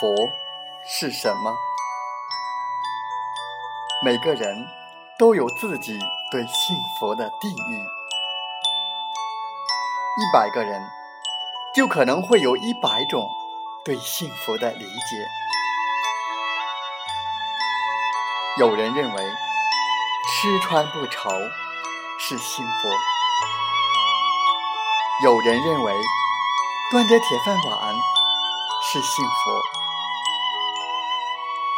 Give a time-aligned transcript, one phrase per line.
[0.00, 0.14] 佛
[0.86, 1.54] 是什么？
[4.04, 4.66] 每个人
[5.18, 5.98] 都有自己
[6.30, 7.84] 对幸福的定义。
[10.18, 10.82] 一百个人，
[11.74, 13.28] 就可能会有一百种
[13.84, 15.26] 对幸福的理解。
[18.58, 19.22] 有人认为
[20.28, 21.30] 吃穿不愁
[22.18, 22.88] 是幸福，
[25.24, 25.94] 有人认为
[26.90, 27.94] 端着铁饭碗
[28.82, 29.32] 是幸福，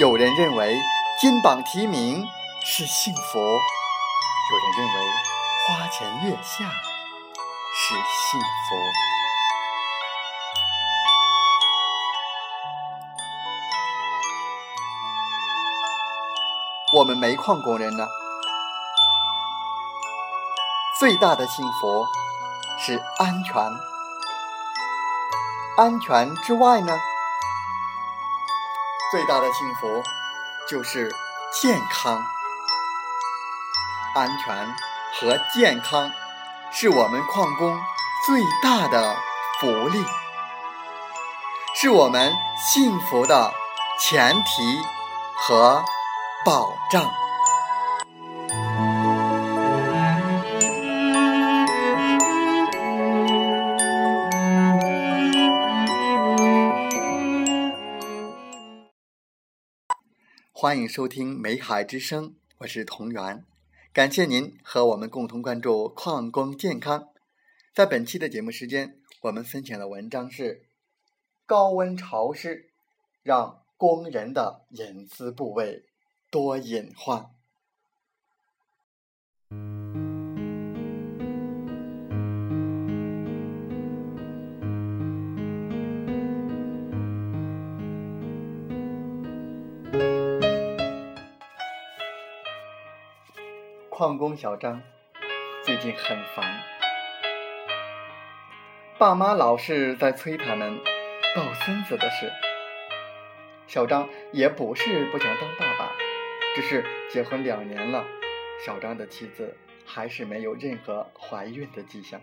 [0.00, 0.80] 有人认为
[1.20, 2.26] 金榜题名
[2.64, 4.94] 是幸福，有人认为
[5.68, 6.64] 花前月下
[7.76, 8.76] 是幸福。
[16.96, 18.08] 我们煤矿工人呢，
[20.98, 22.06] 最大的幸福
[22.78, 23.54] 是安全。
[25.76, 26.98] 安全之外呢，
[29.10, 30.02] 最大的幸福
[30.68, 31.10] 就是
[31.60, 32.24] 健康。
[34.14, 34.74] 安全
[35.20, 36.12] 和健康
[36.72, 37.78] 是我们矿工
[38.26, 39.16] 最大的
[39.60, 40.04] 福利，
[41.74, 42.32] 是我们
[42.72, 43.52] 幸福的
[43.98, 44.82] 前提
[45.36, 45.84] 和。
[46.42, 47.19] 保障。
[60.62, 63.46] 欢迎收听《美海之声》，我是同源，
[63.94, 67.08] 感谢您和我们共同关注矿工健康。
[67.74, 70.66] 在本期的节目时间，我们分享的文章是：
[71.46, 72.66] 高温潮湿
[73.22, 75.86] 让工人的隐私部位。
[76.30, 77.30] 多隐患。
[94.00, 94.80] 矿工小张
[95.62, 96.62] 最近很烦，
[98.96, 100.80] 爸妈老是在催他们
[101.36, 102.32] 抱孙子的事。
[103.66, 105.92] 小张也不是不想当爸爸。
[106.56, 108.06] 只是结婚两年了，
[108.64, 112.22] 小张的妻子还是没有任何怀孕的迹象。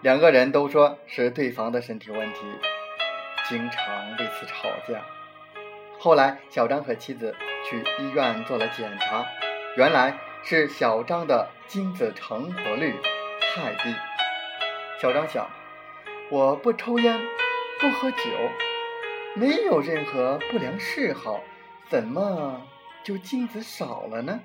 [0.00, 2.40] 两个人都说是对方的身体问题，
[3.50, 5.04] 经常为此吵架。
[5.98, 7.36] 后来，小张和妻子
[7.68, 9.26] 去医院做了检查，
[9.76, 12.94] 原来是小张的精子成活率
[13.40, 13.92] 太低。
[15.00, 15.50] 小张想，
[16.30, 17.20] 我不抽烟，
[17.80, 18.18] 不喝酒，
[19.34, 21.40] 没有任何不良嗜好。
[21.88, 22.62] 怎么
[23.02, 24.40] 就精子少了呢？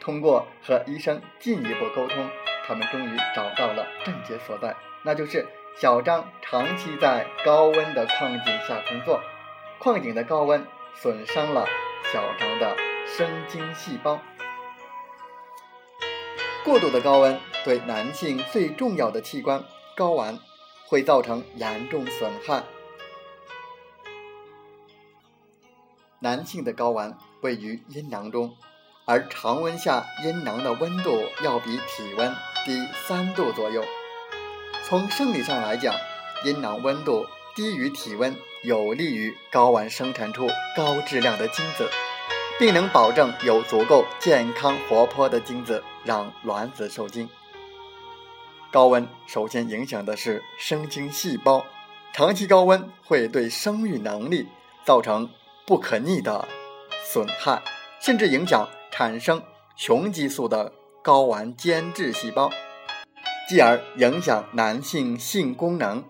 [0.00, 2.28] 通过和医生进一步沟通，
[2.66, 5.46] 他们终于找到了症结所在，那就是
[5.76, 9.20] 小张长期在高温的矿井下工作，
[9.78, 11.66] 矿井的高温损伤了
[12.12, 14.20] 小张的生精细胞。
[16.64, 19.64] 过度的高温对男性最重要的器官
[19.96, 20.38] 睾丸
[20.88, 22.64] 会造成严重损害。
[26.18, 28.56] 男性的睾丸位于阴囊中，
[29.04, 32.34] 而常温下阴囊的温度要比体温
[32.64, 33.84] 低三度左右。
[34.82, 35.94] 从生理上来讲，
[36.44, 38.34] 阴囊温度低于体温，
[38.64, 41.88] 有利于睾丸生产出高质量的精子，
[42.58, 47.28] 并能保证有足够健康活泼的精子让卵子受精。
[48.72, 51.64] 高温首先影响的是生精细胞，
[52.12, 54.46] 长期高温会对生育能力
[54.84, 55.28] 造成。
[55.68, 56.46] 不可逆的
[57.04, 57.60] 损害，
[58.00, 59.42] 甚至影响产生
[59.74, 62.52] 雄激素的睾丸间质细胞，
[63.48, 66.04] 继而影响男性性功能。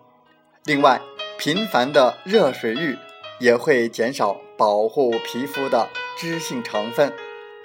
[0.64, 1.00] 另外，
[1.38, 2.98] 频繁的热水浴
[3.40, 7.12] 也会减少保护皮肤的脂性成分，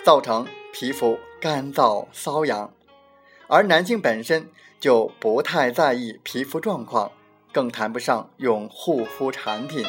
[0.03, 2.74] 造成皮肤干燥瘙痒。
[3.48, 7.12] 而男性本身就不太在意皮肤状况，
[7.53, 9.86] 更谈不上用护肤产品。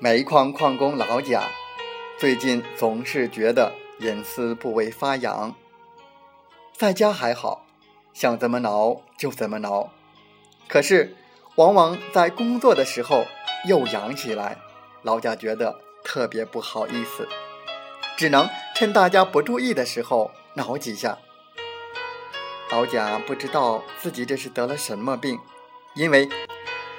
[0.00, 1.42] 煤矿矿工老贾
[2.18, 5.54] 最近总是觉得隐私部位发痒，
[6.72, 7.66] 在家还好，
[8.12, 9.90] 想怎么挠就怎么挠，
[10.68, 11.16] 可是
[11.56, 13.24] 往往在工作的时候
[13.66, 14.58] 又痒起来，
[15.02, 17.28] 老贾觉得特别不好意思，
[18.16, 21.18] 只能趁大家不注意的时候挠几下。
[22.70, 25.40] 老贾不知道自己这是得了什么病，
[25.94, 26.28] 因为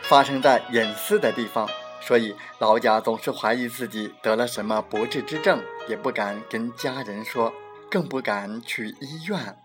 [0.02, 1.70] 发生在隐私的地方。
[2.10, 7.54] 所以老贾总是怀疑自己得了什么不治之症，也不敢跟家人说，
[7.88, 9.56] 更不敢去医院，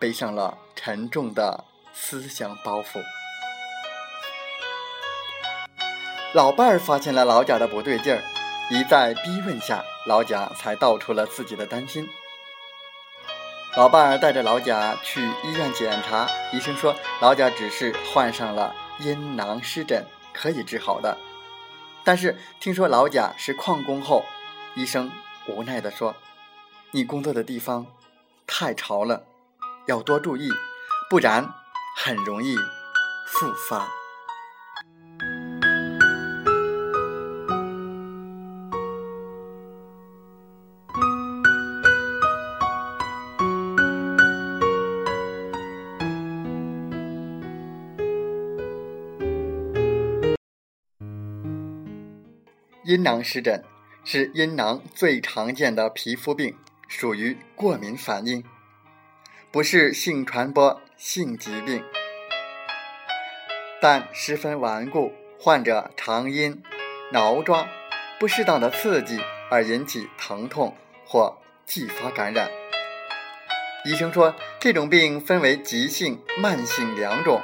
[0.00, 1.62] 背上了沉重的
[1.92, 3.00] 思想包袱。
[6.34, 8.20] 老伴儿发现了老贾的不对劲儿，
[8.68, 12.04] 一再逼问下，老贾才道出了自己的担心。
[13.76, 21.16] 老伴儿带着老贾去医院检查，医生说老贾只是患上了阴囊湿疹，可以治好的。
[22.04, 24.24] 但是听说老贾是矿工后，
[24.74, 25.10] 医生
[25.46, 26.14] 无奈地说
[26.90, 27.86] ：“你工作的地方
[28.46, 29.24] 太潮了，
[29.86, 30.50] 要多注意，
[31.08, 31.54] 不然
[31.96, 32.56] 很容易
[33.26, 33.88] 复发。”
[52.92, 53.64] 阴囊湿疹
[54.04, 56.54] 是阴囊最常见的皮肤病，
[56.86, 58.44] 属于过敏反应，
[59.50, 61.82] 不是性传播性疾病，
[63.80, 65.10] 但十分顽固。
[65.40, 66.62] 患者常因
[67.12, 67.66] 挠抓、
[68.20, 69.18] 不适当的刺激
[69.50, 72.50] 而引起疼痛或继发感染。
[73.86, 77.40] 医生说，这种病分为急性、慢性两种，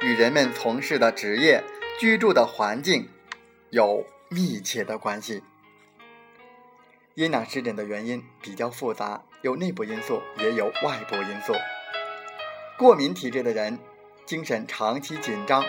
[0.00, 1.64] 与人们从事的职业、
[1.98, 3.08] 居住的环境
[3.70, 4.06] 有。
[4.32, 5.42] 密切的关系。
[7.14, 11.52] 阴囊湿疹的原因比较复杂，有内部因素，也有外部因素。
[12.78, 13.78] 过敏体质的人，
[14.24, 15.62] 精神长期紧张，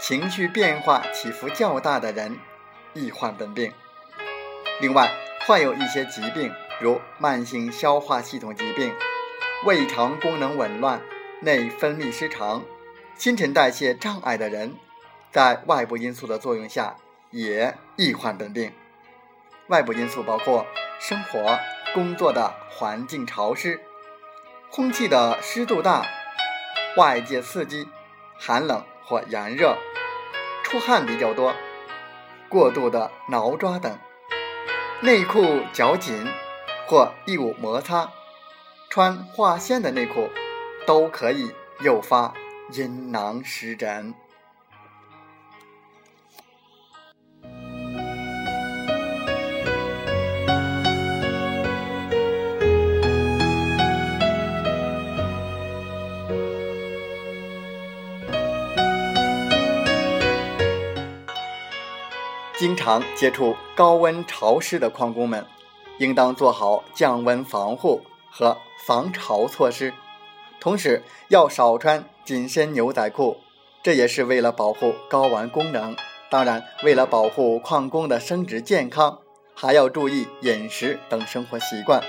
[0.00, 2.36] 情绪变化起伏较大的人，
[2.94, 3.72] 易患本病。
[4.80, 5.12] 另外，
[5.46, 8.92] 患有一些疾病，如慢性消化系统疾病、
[9.64, 11.00] 胃肠功能紊乱、
[11.42, 12.64] 内分泌失常、
[13.16, 14.74] 新陈代谢障碍的人，
[15.30, 16.96] 在外部因素的作用下。
[17.30, 18.72] 也易患本病。
[19.68, 20.66] 外部因素包括
[20.98, 21.58] 生活、
[21.94, 23.80] 工作的环境潮湿、
[24.70, 26.06] 空气的湿度大、
[26.96, 27.88] 外界刺激、
[28.38, 29.76] 寒冷或炎热、
[30.64, 31.54] 出汗比较多、
[32.48, 33.98] 过度的挠抓等。
[35.00, 36.26] 内裤较紧
[36.86, 38.10] 或异物摩擦、
[38.88, 40.28] 穿化纤的内裤，
[40.86, 42.34] 都可以诱发
[42.72, 44.14] 阴囊湿疹。
[62.58, 65.46] 经常接触高温潮湿的矿工们，
[65.98, 69.94] 应当做好降温防护和防潮措施，
[70.58, 73.36] 同时要少穿紧身牛仔裤，
[73.80, 75.94] 这也是为了保护睾丸功能。
[76.28, 79.20] 当然，为了保护矿工的生殖健康，
[79.54, 82.02] 还要注意饮食等生活习惯，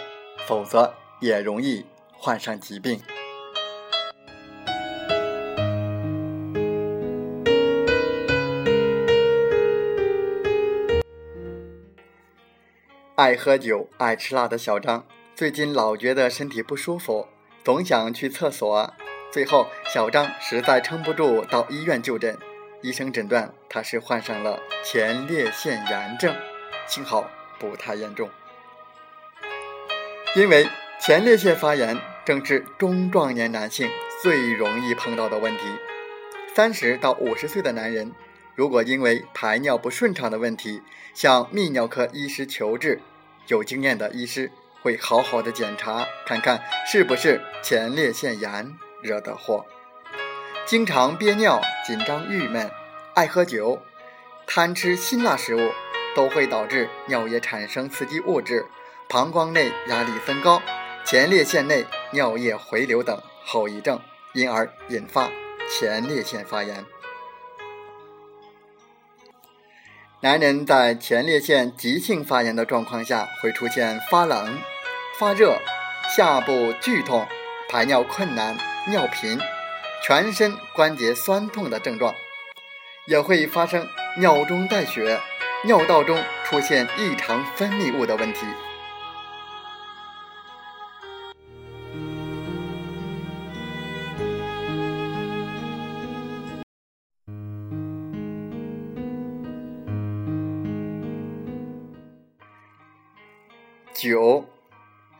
[0.47, 1.85] 否则也容易
[2.17, 2.99] 患上疾病。
[13.19, 17.27] 爱喝酒、爱吃辣的小张，最近老觉得身体不舒服，
[17.65, 18.93] 总想去厕所。
[19.29, 22.37] 最后，小张实在撑不住，到医院就诊。
[22.81, 26.33] 医生诊断他是患上了前列腺炎症，
[26.87, 28.29] 幸好不太严重。
[30.37, 30.69] 因为
[31.01, 33.89] 前列腺发炎正是中壮年男性
[34.23, 35.65] 最容易碰到的问题。
[36.55, 38.13] 三十到五十岁的男人，
[38.55, 40.81] 如果因为排尿不顺畅的问题
[41.13, 43.01] 向泌尿科医师求治，
[43.49, 44.51] 有经验的医师
[44.81, 49.65] 会好好的检查，看看是不是前列腺炎惹的祸。
[50.67, 52.69] 经常憋尿、紧张、郁闷、
[53.15, 53.81] 爱喝酒、
[54.45, 55.71] 贪吃辛辣食物，
[56.15, 58.67] 都会导致尿液产生刺激物质，
[59.09, 60.61] 膀胱内压力增高，
[61.03, 63.99] 前列腺内尿液回流等后遗症，
[64.33, 65.27] 因而引发
[65.67, 66.85] 前列腺发炎。
[70.21, 74.59] 男人在前列腺急性发炎的状况下，会出现发冷、
[75.17, 75.57] 发热、
[76.13, 77.25] 下部剧痛、
[77.69, 78.57] 排尿困难、
[78.89, 79.39] 尿频、
[80.05, 82.13] 全身关节酸痛的症状，
[83.07, 85.21] 也会发生尿中带血、
[85.63, 88.41] 尿道中出现异常分泌物的问题。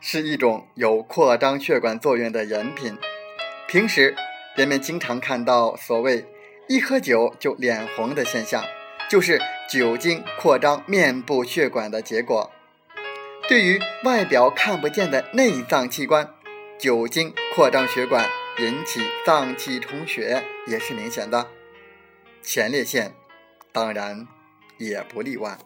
[0.00, 2.96] 是一种有扩张血管作用的饮品。
[3.68, 4.16] 平时
[4.56, 6.26] 人们经常看到所谓
[6.68, 8.64] “一喝酒就脸红”的现象，
[9.08, 12.50] 就是酒精扩张面部血管的结果。
[13.48, 16.28] 对于外表看不见的内脏器官，
[16.78, 18.28] 酒精扩张血管
[18.58, 21.48] 引起脏器充血也是明显的，
[22.42, 23.12] 前列腺
[23.72, 24.26] 当然
[24.78, 25.58] 也不例外。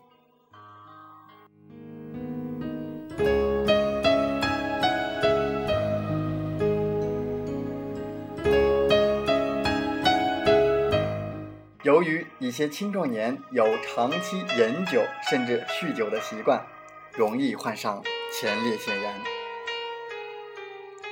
[11.84, 16.64] 由于一些青壮年有长期饮酒甚至酗酒的习惯，
[17.12, 19.14] 容易患上前列腺炎。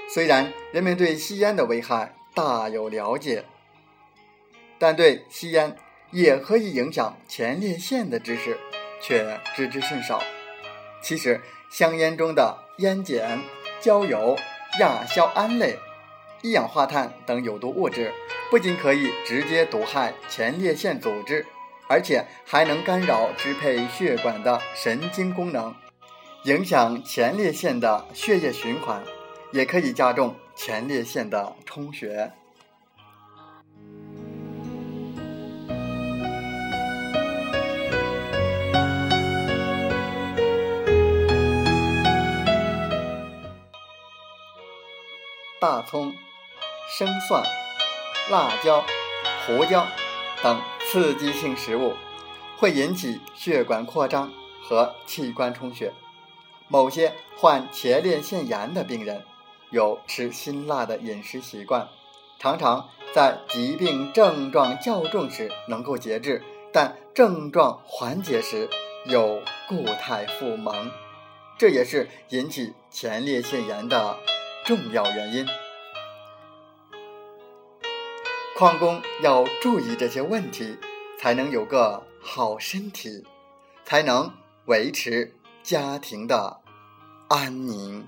[0.08, 3.44] 虽然人们对吸烟的危害大有了解，
[4.78, 5.76] 但对吸烟
[6.10, 8.56] 也可以影响前列腺的知识
[8.98, 10.22] 却知之甚少。
[11.02, 11.38] 其实，
[11.70, 13.42] 香烟中的烟碱、
[13.78, 14.38] 焦油、
[14.80, 15.78] 亚硝胺类。
[16.42, 18.12] 一氧化碳等有毒物质
[18.50, 21.46] 不仅可以直接毒害前列腺组织，
[21.88, 25.72] 而且还能干扰支配血管的神经功能，
[26.44, 29.00] 影响前列腺的血液循环，
[29.52, 32.32] 也可以加重前列腺的充血。
[45.60, 46.12] 大葱。
[46.98, 47.42] 生蒜、
[48.30, 48.84] 辣椒、
[49.46, 49.86] 胡椒
[50.42, 51.94] 等刺激性食物
[52.58, 54.30] 会引起血管扩张
[54.62, 55.94] 和器官充血。
[56.68, 59.24] 某些患前列腺炎的病人
[59.70, 61.88] 有吃辛辣的饮食习惯，
[62.38, 66.42] 常常在疾病症状较重时能够节制，
[66.74, 68.68] 但症状缓解时
[69.06, 70.90] 有固态复萌，
[71.56, 74.18] 这也是引起前列腺炎的
[74.66, 75.46] 重要原因。
[78.62, 80.78] 矿工要注意这些问题，
[81.18, 83.26] 才能有个好身体，
[83.84, 84.32] 才能
[84.66, 86.60] 维持家庭的
[87.28, 88.06] 安宁。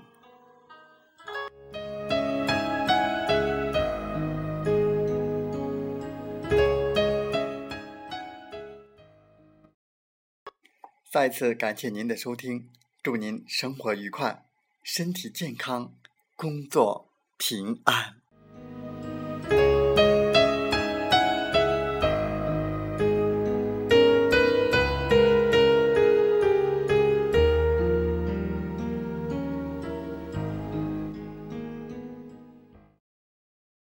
[11.11, 12.69] 再次感谢您的收听，
[13.03, 14.45] 祝您生活愉快，
[14.81, 15.93] 身体健康，
[16.37, 18.24] 工作平安。